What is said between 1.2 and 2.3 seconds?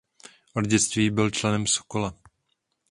členem Sokola.